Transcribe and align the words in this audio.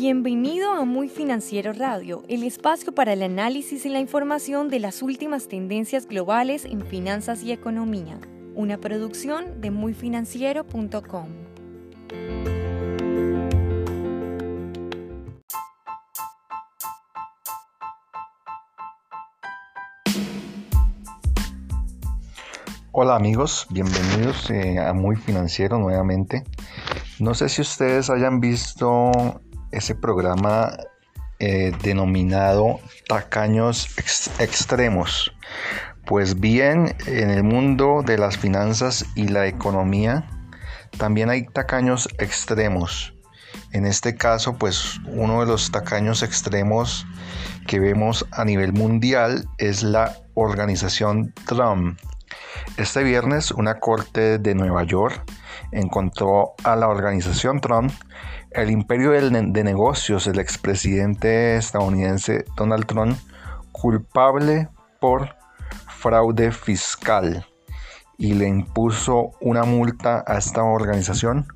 Bienvenido 0.00 0.70
a 0.70 0.84
Muy 0.84 1.08
Financiero 1.08 1.72
Radio, 1.72 2.22
el 2.28 2.44
espacio 2.44 2.94
para 2.94 3.14
el 3.14 3.22
análisis 3.24 3.84
y 3.84 3.88
la 3.88 3.98
información 3.98 4.68
de 4.68 4.78
las 4.78 5.02
últimas 5.02 5.48
tendencias 5.48 6.06
globales 6.06 6.64
en 6.66 6.86
finanzas 6.86 7.42
y 7.42 7.50
economía. 7.50 8.20
Una 8.54 8.78
producción 8.78 9.60
de 9.60 9.72
muyfinanciero.com. 9.72 11.26
Hola 22.92 23.16
amigos, 23.16 23.66
bienvenidos 23.70 24.48
eh, 24.50 24.78
a 24.78 24.92
Muy 24.92 25.16
Financiero 25.16 25.80
nuevamente. 25.80 26.44
No 27.18 27.34
sé 27.34 27.48
si 27.48 27.62
ustedes 27.62 28.10
hayan 28.10 28.38
visto 28.38 29.40
ese 29.72 29.94
programa 29.94 30.76
eh, 31.40 31.72
denominado 31.82 32.80
Tacaños 33.08 33.88
Extremos. 34.38 35.32
Pues 36.06 36.40
bien, 36.40 36.96
en 37.06 37.30
el 37.30 37.44
mundo 37.44 38.02
de 38.04 38.18
las 38.18 38.38
finanzas 38.38 39.04
y 39.14 39.28
la 39.28 39.46
economía 39.46 40.28
también 40.96 41.30
hay 41.30 41.46
tacaños 41.46 42.08
extremos. 42.18 43.14
En 43.72 43.84
este 43.84 44.16
caso, 44.16 44.56
pues 44.56 44.98
uno 45.06 45.40
de 45.40 45.46
los 45.46 45.70
tacaños 45.70 46.22
extremos 46.22 47.06
que 47.66 47.78
vemos 47.78 48.26
a 48.32 48.44
nivel 48.44 48.72
mundial 48.72 49.46
es 49.58 49.82
la 49.82 50.16
organización 50.34 51.34
Trump. 51.46 51.98
Este 52.78 53.02
viernes 53.02 53.50
una 53.50 53.78
corte 53.78 54.38
de 54.38 54.54
Nueva 54.54 54.84
York 54.84 55.22
encontró 55.72 56.54
a 56.64 56.76
la 56.76 56.88
organización 56.88 57.60
Trump 57.60 57.92
el 58.50 58.70
imperio 58.70 59.10
de 59.10 59.64
negocios 59.64 60.24
del 60.24 60.38
expresidente 60.38 61.56
estadounidense 61.56 62.44
Donald 62.56 62.86
Trump 62.86 63.18
culpable 63.72 64.68
por 65.00 65.36
fraude 65.88 66.50
fiscal 66.52 67.46
y 68.16 68.34
le 68.34 68.48
impuso 68.48 69.32
una 69.40 69.64
multa 69.64 70.24
a 70.26 70.38
esta 70.38 70.62
organización 70.62 71.46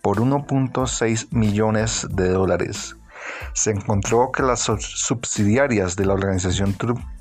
por 0.00 0.20
1.6 0.20 1.28
millones 1.32 2.06
de 2.10 2.28
dólares. 2.30 2.96
Se 3.52 3.70
encontró 3.70 4.30
que 4.32 4.42
las 4.42 4.60
subsidiarias 4.60 5.96
de 5.96 6.06
la 6.06 6.14
organización 6.14 6.74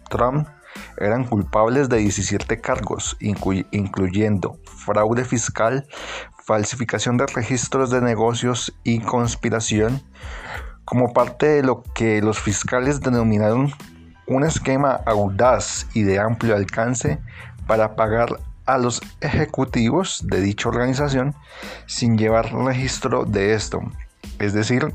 Trump 0.09 0.47
eran 0.97 1.23
culpables 1.23 1.89
de 1.89 1.97
17 1.97 2.59
cargos, 2.61 3.17
incluyendo 3.19 4.59
fraude 4.65 5.25
fiscal, 5.25 5.87
falsificación 6.43 7.17
de 7.17 7.27
registros 7.27 7.89
de 7.89 8.01
negocios 8.01 8.73
y 8.83 8.99
conspiración, 8.99 10.01
como 10.85 11.13
parte 11.13 11.47
de 11.47 11.63
lo 11.63 11.83
que 11.83 12.21
los 12.21 12.39
fiscales 12.39 13.01
denominaron 13.01 13.73
un 14.27 14.43
esquema 14.43 15.01
audaz 15.05 15.87
y 15.93 16.03
de 16.03 16.19
amplio 16.19 16.55
alcance 16.55 17.19
para 17.65 17.95
pagar 17.95 18.39
a 18.65 18.77
los 18.77 19.01
ejecutivos 19.21 20.25
de 20.27 20.41
dicha 20.41 20.69
organización 20.69 21.35
sin 21.85 22.17
llevar 22.17 22.53
registro 22.53 23.25
de 23.25 23.53
esto, 23.53 23.81
es 24.39 24.53
decir, 24.53 24.93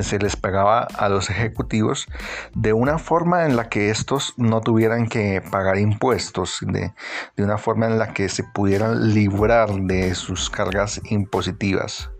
se 0.00 0.18
les 0.18 0.36
pagaba 0.36 0.82
a 0.82 1.08
los 1.08 1.30
ejecutivos 1.30 2.06
de 2.54 2.72
una 2.72 2.98
forma 2.98 3.44
en 3.44 3.56
la 3.56 3.68
que 3.68 3.90
estos 3.90 4.34
no 4.36 4.60
tuvieran 4.60 5.08
que 5.08 5.42
pagar 5.50 5.78
impuestos, 5.78 6.58
de, 6.62 6.92
una 7.36 7.58
forma 7.58 7.86
en 7.86 7.98
la 7.98 8.12
que 8.12 8.28
se 8.28 8.44
pudieran 8.44 9.12
librar 9.14 9.70
de 9.70 10.14
sus 10.14 10.48
cargas 10.50 11.00
impositivas. 11.04 12.10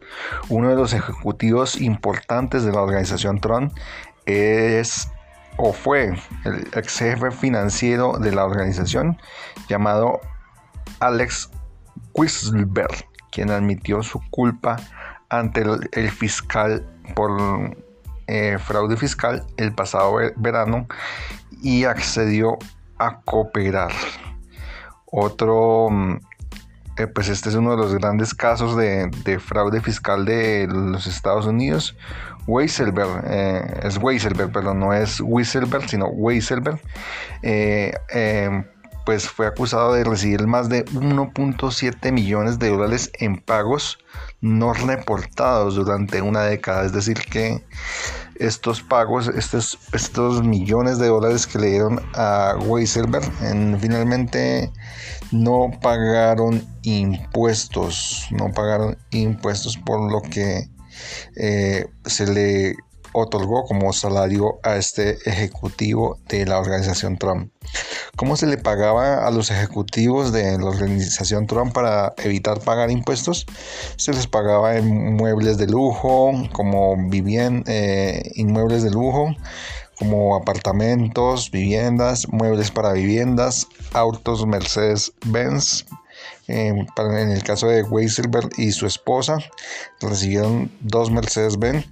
Uno 0.49 0.69
de 0.69 0.77
los 0.77 0.93
ejecutivos 0.93 1.81
importantes 1.81 2.65
de 2.65 2.73
la 2.73 2.83
organización 2.83 3.41
Tron 3.41 3.73
es 4.27 5.11
o 5.57 5.73
fue 5.73 6.15
el 6.45 6.69
ex 6.75 6.99
jefe 6.99 7.31
financiero 7.31 8.19
de 8.19 8.33
la 8.33 8.45
organización 8.45 9.19
llamado 9.69 10.21
Alex 11.01 11.51
Quislberg, 12.15 13.07
quien 13.31 13.51
admitió 13.51 14.03
su 14.03 14.21
culpa 14.31 14.77
ante 15.29 15.65
el, 15.93 16.11
fiscal 16.11 16.87
por 17.15 17.77
eh, 18.27 18.59
fraude 18.59 18.97
fiscal 18.97 19.45
el 19.57 19.75
pasado 19.75 20.17
verano 20.37 20.87
y 21.61 21.85
accedió 21.85 22.59
a 22.99 23.21
cooperar. 23.21 23.93
Otro, 25.07 25.89
mm, 25.91 26.21
eh, 26.99 27.07
pues 27.07 27.29
este 27.29 27.49
es 27.49 27.55
uno 27.55 27.73
de 27.73 27.77
los 27.77 27.95
grandes 27.95 28.35
casos 28.35 28.77
de, 28.77 29.39
fraude 29.39 29.81
fiscal 29.81 30.25
de 30.25 30.67
los 30.69 31.07
Estados 31.07 31.47
Unidos. 31.47 31.97
Weisselberg, 32.47 33.25
eh, 33.27 33.81
es 33.85 33.99
Weisselberg, 33.99 34.51
perdón, 34.51 34.81
no 34.81 34.93
es 34.93 35.21
Weisselberg, 35.21 35.89
sino 35.89 36.07
Weisselberg, 36.07 36.81
pues 39.05 39.29
fue 39.29 39.47
acusado 39.47 39.95
de 39.95 40.05
recibir 40.05 40.47
más 40.47 40.69
de 40.69 40.85
1.7 40.87 42.13
millones 42.13 42.59
de 42.59 42.71
dólares 42.71 43.11
en 43.19 43.37
pagos 43.37 43.99
no 44.41 44.73
reportados 44.73 45.77
durante 45.77 46.21
una 46.21 46.43
década. 46.43 46.85
Es 46.85 46.93
decir, 46.93 47.19
que 47.19 47.65
estos 48.37 48.83
pagos, 48.83 49.29
estos, 49.29 49.79
estos 49.93 50.43
millones 50.43 50.99
de 50.99 51.09
dólares 51.09 51.47
que 51.47 51.59
le 51.59 51.71
dieron 51.71 52.01
a 52.15 52.57
Weiselberg, 52.67 53.25
finalmente 53.81 54.71
no 55.31 55.71
pagaron 55.81 56.67
impuestos, 56.83 58.27
no 58.31 58.51
pagaron 58.53 58.99
impuestos 59.11 59.77
por 59.79 60.11
lo 60.11 60.21
que 60.23 60.69
eh, 61.37 61.87
se 62.05 62.27
le 62.27 62.77
otorgó 63.13 63.65
como 63.65 63.93
salario 63.93 64.59
a 64.63 64.77
este 64.77 65.19
ejecutivo 65.29 66.19
de 66.29 66.47
la 66.47 66.59
organización 66.59 67.19
Trump. 67.19 67.53
¿Cómo 68.17 68.37
se 68.37 68.47
le 68.47 68.59
pagaba 68.59 69.27
a 69.27 69.31
los 69.31 69.51
ejecutivos 69.51 70.33
de 70.33 70.59
la 70.59 70.67
organización 70.67 71.47
Trump 71.47 71.73
para 71.73 72.15
evitar 72.19 72.61
pagar 72.61 72.91
impuestos? 72.91 73.47
Se 73.97 74.13
les 74.13 74.27
pagaba 74.27 74.77
en 74.77 75.17
muebles 75.17 75.59
de 75.59 75.67
lujo, 75.67 76.33
como 76.53 76.97
vivían 77.09 77.65
eh, 77.67 78.31
inmuebles 78.35 78.83
de 78.83 78.91
lujo, 78.91 79.35
como 79.99 80.35
apartamentos, 80.35 81.51
viviendas, 81.51 82.27
muebles 82.29 82.71
para 82.71 82.93
viviendas, 82.93 83.69
autos 83.93 84.47
Mercedes-Benz, 84.47 85.87
en 86.49 86.87
el 87.31 87.43
caso 87.43 87.69
de 87.69 87.83
Weiselberg 87.83 88.51
y 88.57 88.73
su 88.73 88.87
esposa, 88.87 89.39
recibieron 90.01 90.71
dos 90.81 91.11
Mercedes-Benz, 91.11 91.87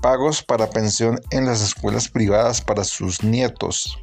pagos 0.00 0.42
para 0.42 0.70
pensión 0.70 1.20
en 1.30 1.46
las 1.46 1.62
escuelas 1.62 2.08
privadas 2.08 2.60
para 2.60 2.84
sus 2.84 3.22
nietos. 3.22 3.98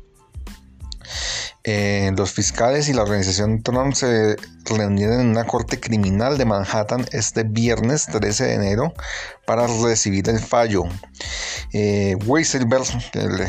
Eh, 1.66 2.12
los 2.18 2.32
fiscales 2.32 2.90
y 2.90 2.94
la 2.94 3.04
organización 3.04 3.64
Trump 3.64 3.94
se 3.94 4.36
reunieron 4.66 5.22
en 5.22 5.28
una 5.28 5.46
corte 5.46 5.80
criminal 5.80 6.38
de 6.38 6.46
Manhattan 6.46 7.06
este 7.12 7.44
viernes 7.44 8.08
13 8.08 8.46
de 8.46 8.54
enero 8.56 8.94
para 9.46 9.68
recibir 9.68 10.28
el 10.30 10.40
fallo. 10.40 10.84
Eh, 11.72 12.16
Weiselberg, 12.26 12.86
el 13.14 13.48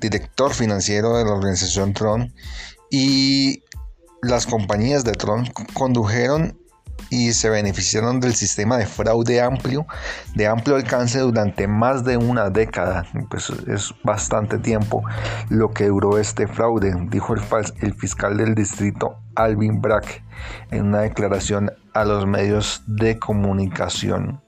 director 0.00 0.54
financiero 0.54 1.18
de 1.18 1.24
la 1.24 1.32
organización 1.32 1.92
Tron, 1.92 2.32
y 2.90 3.62
las 4.22 4.46
compañías 4.46 5.04
de 5.04 5.12
Tron 5.12 5.46
condujeron 5.74 6.58
y 7.10 7.32
se 7.32 7.50
beneficiaron 7.50 8.20
del 8.20 8.34
sistema 8.34 8.76
de 8.76 8.86
fraude 8.86 9.40
amplio, 9.40 9.86
de 10.34 10.46
amplio 10.46 10.76
alcance 10.76 11.18
durante 11.20 11.66
más 11.66 12.04
de 12.04 12.16
una 12.16 12.50
década. 12.50 13.06
Pues 13.30 13.50
es 13.50 13.94
bastante 14.04 14.58
tiempo 14.58 15.02
lo 15.48 15.72
que 15.72 15.86
duró 15.86 16.18
este 16.18 16.46
fraude, 16.46 16.94
dijo 17.10 17.34
el, 17.34 17.42
el 17.80 17.94
fiscal 17.94 18.36
del 18.36 18.54
distrito 18.54 19.18
Alvin 19.34 19.80
Brack 19.80 20.22
en 20.70 20.86
una 20.86 21.00
declaración 21.00 21.70
a 21.94 22.04
los 22.04 22.26
medios 22.26 22.82
de 22.86 23.18
comunicación. 23.18 24.40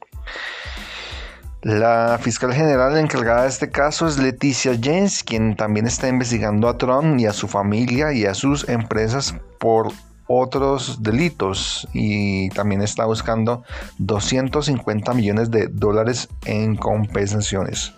La 1.62 2.18
fiscal 2.22 2.54
general 2.54 2.96
encargada 2.96 3.42
de 3.42 3.48
este 3.48 3.70
caso 3.70 4.06
es 4.06 4.16
Leticia 4.16 4.72
James, 4.82 5.22
quien 5.22 5.56
también 5.56 5.86
está 5.86 6.08
investigando 6.08 6.68
a 6.68 6.78
Trump 6.78 7.20
y 7.20 7.26
a 7.26 7.34
su 7.34 7.48
familia 7.48 8.14
y 8.14 8.24
a 8.24 8.32
sus 8.32 8.66
empresas 8.66 9.34
por 9.58 9.92
otros 10.32 11.02
delitos 11.02 11.88
y 11.92 12.50
también 12.50 12.82
está 12.82 13.04
buscando 13.04 13.64
250 13.98 15.12
millones 15.12 15.50
de 15.50 15.66
dólares 15.66 16.28
en 16.44 16.76
compensaciones. 16.76 17.92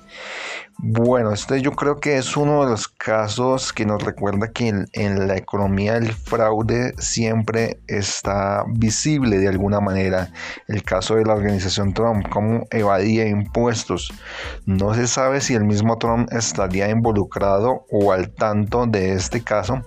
Bueno, 0.79 1.31
este 1.32 1.61
yo 1.61 1.73
creo 1.73 2.00
que 2.00 2.17
es 2.17 2.34
uno 2.37 2.64
de 2.64 2.70
los 2.70 2.88
casos 2.88 3.75
que 3.75 3.84
nos 3.84 4.02
recuerda 4.02 4.50
que 4.50 4.69
en, 4.93 5.29
la 5.29 5.37
economía 5.37 5.96
el 5.99 6.12
fraude 6.14 6.94
siempre 6.99 7.81
está 7.87 8.64
visible 8.67 9.37
de 9.37 9.49
alguna 9.49 9.81
manera. 9.81 10.32
El 10.69 10.82
caso 10.82 11.17
de 11.17 11.26
la 11.26 11.34
organización 11.34 11.93
Trump, 11.93 12.26
cómo 12.31 12.67
evadía 12.70 13.29
impuestos. 13.29 14.11
No 14.64 14.94
se 14.94 15.06
sabe 15.06 15.43
si 15.43 15.52
el 15.55 15.64
mismo 15.64 15.99
Trump 15.99 16.32
estaría 16.32 16.88
involucrado 16.88 17.84
o 17.90 18.11
al 18.11 18.31
tanto 18.31 18.87
de 18.87 19.12
este 19.12 19.43
caso 19.43 19.84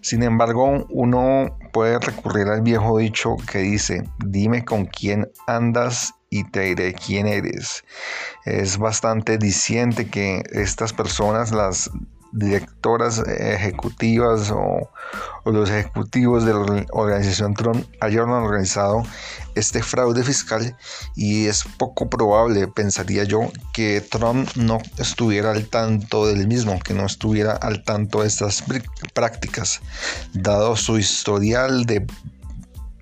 Sin 0.00 0.22
embargo, 0.22 0.86
uno 0.90 1.58
puede 1.72 1.98
recurrir 1.98 2.48
al 2.48 2.62
viejo 2.62 2.98
dicho 2.98 3.36
que 3.50 3.58
dice, 3.58 4.04
dime 4.24 4.64
con 4.64 4.86
quién 4.86 5.30
andas 5.46 6.14
y 6.30 6.44
te 6.44 6.60
diré 6.60 6.94
quién 6.94 7.26
eres. 7.26 7.84
Es 8.44 8.78
bastante 8.78 9.38
diciente 9.38 10.08
que 10.08 10.42
estas 10.52 10.92
personas, 10.92 11.52
las 11.52 11.90
directoras 12.32 13.22
ejecutivas 13.26 14.50
o, 14.50 14.90
los 15.44 15.70
ejecutivos 15.70 16.44
de 16.44 16.52
la 16.52 16.84
organización 16.90 17.54
Trump 17.54 17.86
hayan 18.00 18.28
organizado 18.28 19.02
este 19.54 19.82
fraude 19.82 20.22
fiscal 20.22 20.76
y 21.16 21.46
es 21.46 21.64
poco 21.78 22.10
probable, 22.10 22.68
pensaría 22.68 23.24
yo, 23.24 23.50
que 23.72 24.02
Trump 24.02 24.48
no 24.56 24.78
estuviera 24.98 25.52
al 25.52 25.66
tanto 25.66 26.26
del 26.26 26.46
mismo, 26.46 26.78
que 26.80 26.92
no 26.92 27.06
estuviera 27.06 27.52
al 27.52 27.82
tanto 27.82 28.20
de 28.20 28.28
estas 28.28 28.62
prácticas, 29.14 29.80
dado 30.34 30.76
su 30.76 30.98
historial 30.98 31.86
de 31.86 32.06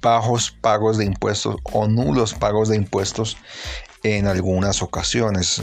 bajos 0.00 0.52
pagos 0.60 0.98
de 0.98 1.04
impuestos 1.04 1.56
o 1.64 1.88
nulos 1.88 2.32
pagos 2.32 2.68
de 2.68 2.76
impuestos 2.76 3.36
en 4.04 4.28
algunas 4.28 4.82
ocasiones. 4.82 5.60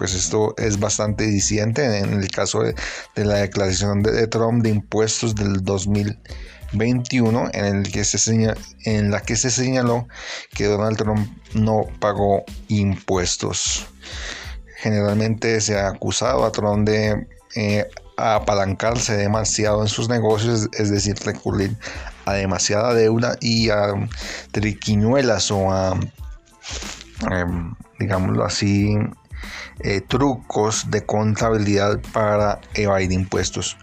Pues 0.00 0.14
esto 0.14 0.54
es 0.56 0.80
bastante 0.80 1.26
diciente 1.26 1.98
en 1.98 2.14
el 2.14 2.30
caso 2.30 2.62
de, 2.62 2.74
la 3.16 3.34
declaración 3.34 4.02
de, 4.02 4.26
Trump 4.28 4.62
de 4.62 4.70
impuestos 4.70 5.34
del 5.34 5.62
2021 5.62 7.50
en, 7.52 7.64
el 7.66 7.92
que 7.92 8.04
se 8.04 8.54
en 8.86 9.10
la 9.10 9.20
que 9.20 9.36
se 9.36 9.50
señaló 9.50 10.08
que 10.54 10.64
Donald 10.64 10.96
Trump 10.96 11.30
no 11.52 11.82
pagó 11.98 12.44
impuestos. 12.68 13.88
Generalmente 14.78 15.60
se 15.60 15.78
ha 15.78 15.88
acusado 15.88 16.46
a 16.46 16.52
Trump 16.52 16.88
de 16.88 17.26
eh, 17.54 17.86
apalancarse 18.16 19.18
demasiado 19.18 19.82
en 19.82 19.88
sus 19.88 20.08
negocios, 20.08 20.70
es 20.78 20.90
decir, 20.90 21.14
recurrir 21.26 21.76
a 22.24 22.32
demasiada 22.32 22.94
deuda 22.94 23.36
y 23.38 23.68
a 23.68 23.92
triquiñuelas 24.50 25.50
o 25.50 25.70
a, 25.70 26.00
em, 27.30 27.74
digámoslo 27.98 28.46
así, 28.46 28.96
eh, 29.80 30.00
trucos 30.00 30.90
de 30.90 31.04
contabilidad 31.04 32.00
para 32.12 32.60
evadir 32.74 33.12
impuestos. 33.12 33.76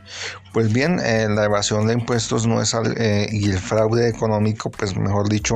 Pues 0.54 0.74
bien, 0.74 1.00
eh, 1.00 1.28
la 1.30 1.46
evasión 1.46 1.88
de 1.88 1.94
impuestos 1.94 2.48
no 2.48 2.62
es 2.62 2.76
eh, 2.98 3.28
y 3.32 3.50
el 3.50 3.60
fraude 3.60 4.10
económico, 4.10 4.72
pues 4.72 4.96
mejor 4.96 5.30
dicho, 5.30 5.56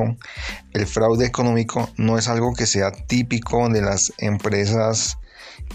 el 0.72 0.86
fraude 0.86 1.26
económico 1.26 1.90
no 1.96 2.18
es 2.18 2.28
algo 2.28 2.54
que 2.54 2.66
sea 2.66 2.92
típico 2.92 3.68
de 3.68 3.82
las 3.82 4.12
empresas 4.18 5.18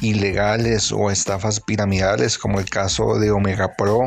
ilegales 0.02 0.92
o 0.92 1.10
estafas 1.10 1.60
piramidales 1.60 2.38
como 2.38 2.60
el 2.60 2.70
caso 2.70 3.20
de 3.20 3.32
Omega 3.32 3.76
Pro 3.76 4.02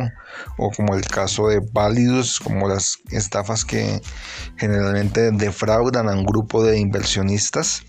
o 0.57 0.71
como 0.71 0.95
el 0.95 1.05
caso 1.07 1.49
de 1.49 1.61
Validus, 1.73 2.39
como 2.41 2.69
las 2.69 2.99
estafas 3.11 3.65
que 3.65 4.01
generalmente 4.57 5.31
defraudan 5.33 6.09
a 6.09 6.13
un 6.13 6.25
grupo 6.25 6.63
de 6.63 6.79
inversionistas, 6.79 7.83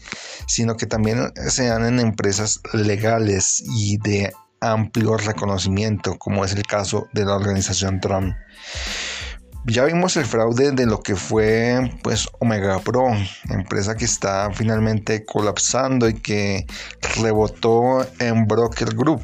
sino 0.47 0.75
que 0.75 0.85
también 0.85 1.31
se 1.47 1.67
dan 1.67 1.85
en 1.85 1.99
empresas 1.99 2.61
legales 2.73 3.63
y 3.65 3.97
de 3.97 4.33
amplio 4.59 5.17
reconocimiento, 5.17 6.17
como 6.17 6.45
es 6.45 6.53
el 6.53 6.63
caso 6.63 7.07
de 7.13 7.25
la 7.25 7.35
organización 7.35 7.99
Trump. 7.99 8.35
Ya 9.65 9.85
vimos 9.85 10.17
el 10.17 10.25
fraude 10.25 10.71
de 10.71 10.87
lo 10.87 11.01
que 11.01 11.15
fue 11.15 11.91
pues 12.01 12.27
Omega 12.39 12.79
Pro, 12.79 13.09
empresa 13.47 13.95
que 13.95 14.05
está 14.05 14.49
finalmente 14.51 15.23
colapsando 15.23 16.09
y 16.09 16.15
que 16.15 16.65
rebotó 17.21 18.03
en 18.17 18.47
Broker 18.47 18.95
Group, 18.95 19.21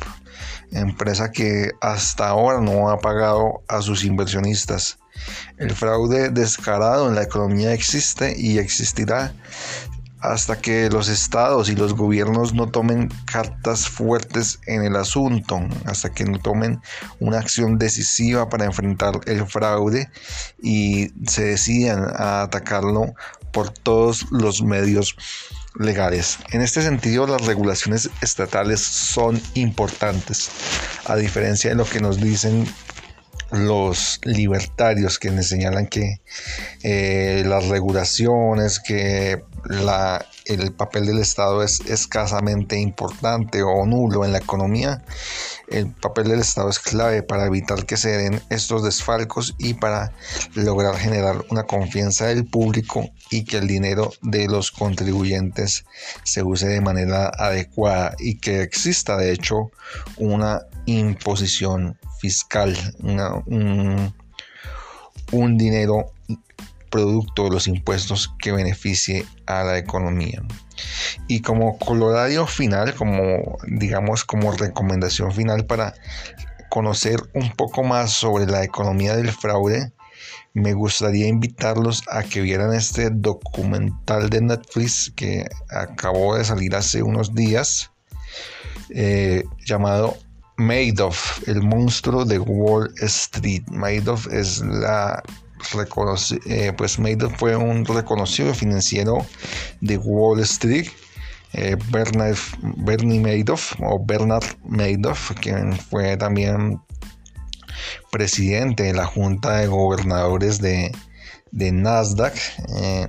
empresa 0.72 1.32
que 1.32 1.72
hasta 1.82 2.28
ahora 2.28 2.62
no 2.62 2.92
ha 2.92 3.00
pagado 3.00 3.64
a 3.68 3.82
sus 3.82 4.04
inversionistas. 4.04 5.00
El 5.58 5.72
fraude 5.72 6.30
descarado 6.30 7.10
en 7.10 7.16
la 7.16 7.24
economía 7.24 7.74
existe 7.74 8.36
y 8.38 8.60
existirá 8.60 9.34
hasta 10.20 10.60
que 10.60 10.90
los 10.90 11.10
estados 11.10 11.70
y 11.70 11.76
los 11.76 11.94
gobiernos 11.94 12.54
no 12.54 12.70
tomen 12.70 13.10
cartas 13.26 13.88
fuertes 13.88 14.60
en 14.66 14.84
el 14.84 14.96
asunto, 14.96 15.60
hasta 15.86 16.12
que 16.12 16.26
no 16.26 16.40
tomen 16.40 16.82
una 17.20 17.40
acción 17.40 17.78
decisiva 17.78 18.50
para 18.50 18.66
enfrentar 18.66 19.20
el 19.26 19.46
fraude 19.46 20.10
y 20.62 21.12
se 21.28 21.44
decidan 21.44 22.08
a 22.16 22.44
atacarlo 22.44 23.14
por 23.52 23.70
todos 23.70 24.26
los 24.32 24.62
medios 24.64 25.16
legales. 25.80 26.40
En 26.52 26.62
este 26.62 26.82
sentido, 26.82 27.28
las 27.28 27.46
regulaciones 27.46 28.10
estatales 28.22 28.82
son 28.82 29.42
importantes, 29.54 30.50
a 31.06 31.16
diferencia 31.16 31.70
de 31.70 31.76
lo 31.76 31.86
que 31.86 32.00
nos 32.00 32.20
dicen 32.20 32.68
los 33.52 34.20
libertarios 34.24 35.20
que 35.20 35.32
nos 35.32 35.48
señalan 35.48 35.88
que 35.88 36.22
eh, 36.84 37.44
las 37.46 37.68
regulaciones, 37.68 38.80
que 38.80 39.42
la, 39.70 40.26
el 40.46 40.72
papel 40.72 41.06
del 41.06 41.20
Estado 41.20 41.62
es 41.64 41.82
escasamente 41.82 42.80
importante 42.80 43.64
o 43.64 43.86
nulo 43.86 44.24
en 44.24 44.32
la 44.32 44.38
economía, 44.40 45.04
el 45.68 45.88
papel 45.88 46.30
del 46.30 46.40
Estado 46.40 46.70
es 46.70 46.80
clave 46.80 47.24
para 47.24 47.46
evitar 47.46 47.86
que 47.86 47.98
se 47.98 48.10
den 48.10 48.42
estos 48.50 48.84
desfalcos 48.84 49.56
y 49.58 49.74
para 49.74 50.14
lograr 50.56 50.96
generar 50.96 51.44
una 51.50 51.64
confianza 51.64 52.28
del 52.28 52.46
público 52.46 53.10
y 53.30 53.44
que 53.44 53.58
el 53.58 53.68
dinero 53.68 54.12
de 54.22 54.48
los 54.48 54.72
contribuyentes 54.72 55.86
se 56.24 56.44
use 56.44 56.68
de 56.68 56.82
manera 56.82 57.30
adecuada 57.38 58.16
y 58.20 58.38
que 58.38 58.62
exista 58.62 59.18
de 59.18 59.34
hecho 59.34 59.72
una 60.18 60.62
imposición 60.86 62.00
fiscal, 62.20 62.76
un, 63.00 64.14
un 65.32 65.58
dinero 65.58 66.14
producto 66.98 67.44
de 67.44 67.52
los 67.52 67.68
impuestos 67.68 68.34
que 68.40 68.52
beneficie 68.52 69.24
a 69.46 69.64
la 69.64 69.78
economía. 69.78 70.42
Y 71.28 71.42
como 71.42 71.78
colorario 71.78 72.48
final, 72.48 72.96
como 72.96 73.60
digamos 73.68 74.24
como 74.26 74.52
recomendación 74.52 75.32
final 75.32 75.68
para 75.68 75.94
conocer 76.70 77.20
un 77.36 77.52
poco 77.52 77.84
más 77.84 78.14
sobre 78.14 78.48
la 78.48 78.64
economía 78.64 79.16
del 79.16 79.32
fraude, 79.32 79.92
me 80.56 80.74
gustaría 80.74 81.28
invitarlos 81.28 82.02
a 82.10 82.24
que 82.24 82.42
vieran 82.42 82.74
este 82.74 83.12
documental 83.12 84.32
de 84.32 84.42
Netflix 84.42 85.14
que 85.16 85.46
acabó 85.70 86.36
de 86.36 86.46
salir 86.46 86.76
hace 86.76 87.04
unos 87.04 87.36
días, 87.36 87.92
eh, 88.90 89.44
llamado 89.68 90.18
Madoff, 90.58 91.48
el 91.48 91.62
monstruo 91.62 92.26
de 92.26 92.40
Wall 92.40 92.92
Street. 93.02 93.66
Madoff 93.68 94.26
es 94.34 94.62
la 94.62 95.22
eh, 96.46 96.74
pues 96.76 97.00
Madoff 97.00 97.38
fue 97.38 97.56
un 97.56 97.86
reconocido 97.86 98.54
financiero 98.54 99.26
de 99.82 99.98
Wall 99.98 100.40
Street. 100.42 100.88
Eh, 101.54 101.78
Bernard, 101.92 102.38
Bernie 102.62 103.20
Madoff 103.20 103.74
o 103.80 104.04
Bernard 104.04 104.46
Madoff, 104.66 105.32
quien 105.40 105.74
fue 105.78 106.18
también 106.18 106.82
presidente 108.12 108.84
de 108.84 108.94
la 108.94 109.06
Junta 109.06 109.58
de 109.58 109.68
Gobernadores 109.68 110.60
de, 110.60 110.92
Nasdaq. 111.52 112.36
Eh, 112.76 113.08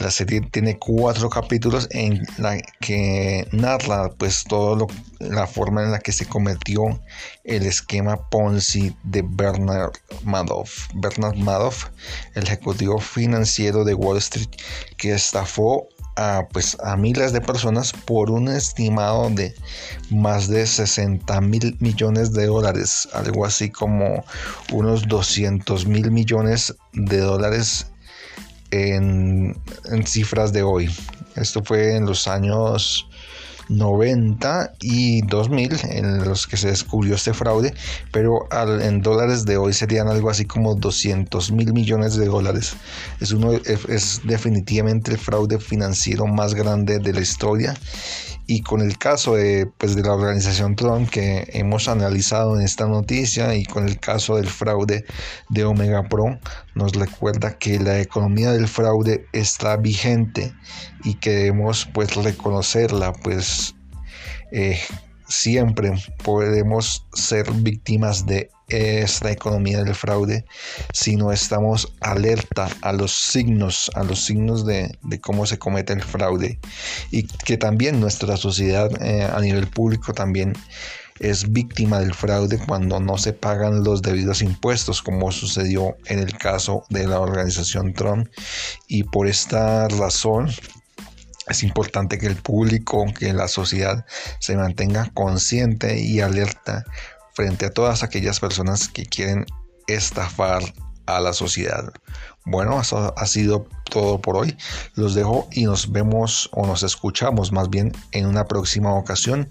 la 0.00 0.10
serie 0.10 0.40
tiene 0.40 0.78
cuatro 0.78 1.28
capítulos 1.28 1.86
en 1.90 2.26
la 2.38 2.58
que 2.80 3.46
narra 3.52 4.10
pues 4.16 4.44
la 5.18 5.46
forma 5.46 5.82
en 5.84 5.92
la 5.92 5.98
que 5.98 6.12
se 6.12 6.26
cometió 6.26 7.00
el 7.44 7.66
esquema 7.66 8.16
Ponzi 8.30 8.96
de 9.04 9.22
Bernard 9.22 9.92
Madoff. 10.24 10.88
Bernard 10.94 11.36
Madoff, 11.36 11.88
el 12.34 12.44
ejecutivo 12.44 12.98
financiero 12.98 13.84
de 13.84 13.94
Wall 13.94 14.16
Street 14.16 14.48
que 14.96 15.12
estafó 15.12 15.86
a, 16.16 16.46
pues, 16.50 16.78
a 16.82 16.96
miles 16.96 17.32
de 17.32 17.42
personas 17.42 17.92
por 17.92 18.30
un 18.30 18.48
estimado 18.48 19.28
de 19.30 19.54
más 20.10 20.48
de 20.48 20.66
60 20.66 21.40
mil 21.42 21.76
millones 21.80 22.32
de 22.32 22.46
dólares, 22.46 23.06
algo 23.12 23.44
así 23.44 23.70
como 23.70 24.24
unos 24.72 25.06
200 25.08 25.86
mil 25.86 26.10
millones 26.10 26.74
de 26.94 27.18
dólares 27.18 27.86
en, 28.70 29.56
cifras 30.06 30.52
de 30.52 30.62
hoy. 30.62 30.90
Esto 31.36 31.62
fue 31.62 31.96
en 31.96 32.06
los 32.06 32.26
años 32.28 33.06
90 33.68 34.72
y 34.80 35.22
2000 35.22 35.78
en 35.90 36.24
los 36.24 36.46
que 36.46 36.56
se 36.56 36.68
descubrió 36.68 37.14
este 37.14 37.32
fraude, 37.32 37.72
pero 38.12 38.48
en 38.80 39.00
dólares 39.00 39.44
de 39.44 39.56
hoy 39.56 39.72
serían 39.72 40.08
algo 40.08 40.28
así 40.28 40.44
como 40.44 40.74
200 40.74 41.52
mil 41.52 41.72
millones 41.72 42.16
de 42.16 42.26
dólares. 42.26 42.74
Es, 43.20 43.30
uno, 43.32 43.52
es 43.52 44.20
definitivamente 44.24 45.12
el 45.12 45.18
fraude 45.18 45.58
financiero 45.60 46.26
más 46.26 46.54
grande 46.54 46.98
de 46.98 47.12
la 47.12 47.20
historia 47.20 47.76
y 48.50 48.62
con 48.62 48.80
el 48.80 48.98
caso 48.98 49.36
de, 49.36 49.70
pues, 49.78 49.94
de 49.94 50.02
la 50.02 50.12
organización 50.12 50.74
Trump 50.74 51.08
que 51.08 51.48
hemos 51.52 51.86
analizado 51.86 52.56
en 52.56 52.62
esta 52.62 52.84
noticia 52.88 53.54
y 53.54 53.64
con 53.64 53.86
el 53.86 54.00
caso 54.00 54.34
del 54.34 54.48
fraude 54.48 55.04
de 55.50 55.64
Omega 55.64 56.08
Pro, 56.08 56.36
nos 56.74 56.90
recuerda 56.94 57.56
que 57.58 57.78
la 57.78 58.00
economía 58.00 58.50
del 58.50 58.66
fraude 58.66 59.24
está 59.32 59.76
vigente 59.76 60.52
y 61.04 61.14
que 61.14 61.30
debemos 61.30 61.88
pues 61.94 62.16
reconocerla, 62.16 63.12
pues 63.12 63.76
eh, 64.50 64.80
siempre 65.30 65.92
podemos 66.22 67.06
ser 67.14 67.50
víctimas 67.52 68.26
de 68.26 68.50
esta 68.68 69.30
economía 69.30 69.82
del 69.82 69.94
fraude 69.94 70.44
si 70.92 71.16
no 71.16 71.32
estamos 71.32 71.92
alerta 72.00 72.68
a 72.82 72.92
los 72.92 73.12
signos, 73.12 73.90
a 73.94 74.04
los 74.04 74.24
signos 74.24 74.66
de, 74.66 74.96
cómo 75.20 75.46
se 75.46 75.58
comete 75.58 75.92
el 75.92 76.02
fraude 76.02 76.58
y 77.10 77.24
que 77.24 77.56
también 77.56 78.00
nuestra 78.00 78.36
sociedad 78.36 78.90
eh, 79.02 79.24
a 79.24 79.40
nivel 79.40 79.66
público 79.68 80.12
también 80.12 80.52
es 81.20 81.52
víctima 81.52 82.00
del 82.00 82.14
fraude 82.14 82.58
cuando 82.66 82.98
no 82.98 83.18
se 83.18 83.32
pagan 83.32 83.84
los 83.84 84.00
debidos 84.00 84.40
impuestos, 84.40 85.02
como 85.02 85.30
sucedió 85.30 85.96
en 86.06 86.18
el 86.18 86.36
caso 86.38 86.84
de 86.88 87.06
la 87.06 87.20
organización 87.20 87.92
Trump. 87.92 88.26
Y 88.88 89.04
por 89.04 89.28
esta 89.28 89.86
razón 89.88 90.48
es 91.48 91.62
importante 91.62 92.18
que 92.18 92.26
el 92.26 92.36
público, 92.36 93.06
que 93.18 93.32
la 93.32 93.48
sociedad 93.48 94.04
se 94.38 94.56
mantenga 94.56 95.10
consciente 95.14 96.00
y 96.00 96.20
alerta 96.20 96.84
frente 97.34 97.66
a 97.66 97.70
todas 97.70 98.02
aquellas 98.02 98.40
personas 98.40 98.88
que 98.88 99.06
quieren 99.06 99.46
estafar 99.86 100.62
a 101.06 101.20
la 101.20 101.32
sociedad. 101.32 101.92
Bueno, 102.44 102.80
eso 102.80 103.14
ha 103.16 103.26
sido 103.26 103.66
todo 103.90 104.20
por 104.20 104.36
hoy. 104.36 104.56
Los 104.94 105.14
dejo 105.14 105.48
y 105.52 105.64
nos 105.64 105.90
vemos 105.92 106.48
o 106.52 106.66
nos 106.66 106.82
escuchamos 106.82 107.52
más 107.52 107.68
bien 107.68 107.92
en 108.12 108.26
una 108.26 108.46
próxima 108.46 108.94
ocasión. 108.94 109.48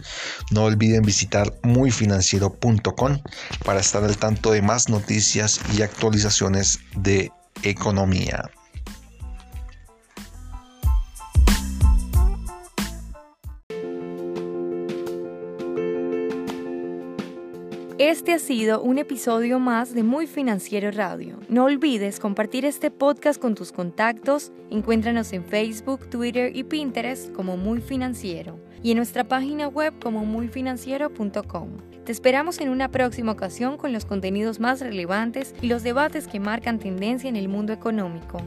No 0.51 0.63
olviden 0.63 1.03
visitar 1.03 1.53
muyfinanciero.com 1.63 3.19
para 3.65 3.79
estar 3.79 4.03
al 4.03 4.17
tanto 4.17 4.51
de 4.51 4.61
más 4.61 4.89
noticias 4.89 5.59
y 5.77 5.81
actualizaciones 5.81 6.79
de 6.95 7.31
economía. 7.63 8.49
Este 18.29 18.43
ha 18.43 18.47
sido 18.47 18.81
un 18.83 18.99
episodio 18.99 19.57
más 19.57 19.95
de 19.95 20.03
Muy 20.03 20.27
Financiero 20.27 20.91
Radio. 20.91 21.39
No 21.49 21.63
olvides 21.63 22.19
compartir 22.19 22.63
este 22.63 22.91
podcast 22.91 23.41
con 23.41 23.55
tus 23.55 23.71
contactos. 23.71 24.51
Encuéntranos 24.69 25.33
en 25.33 25.43
Facebook, 25.43 26.07
Twitter 26.11 26.55
y 26.55 26.63
Pinterest 26.63 27.31
como 27.33 27.57
Muy 27.57 27.81
Financiero 27.81 28.59
y 28.83 28.91
en 28.91 28.97
nuestra 28.97 29.23
página 29.23 29.67
web 29.67 29.95
como 29.99 30.25
muyfinanciero.com. 30.25 31.69
Te 32.05 32.11
esperamos 32.11 32.61
en 32.61 32.69
una 32.69 32.91
próxima 32.91 33.31
ocasión 33.31 33.77
con 33.77 33.93
los 33.93 34.05
contenidos 34.05 34.59
más 34.59 34.79
relevantes 34.79 35.55
y 35.59 35.65
los 35.65 35.81
debates 35.81 36.27
que 36.27 36.39
marcan 36.39 36.77
tendencia 36.77 37.29
en 37.29 37.35
el 37.35 37.49
mundo 37.49 37.73
económico. 37.73 38.43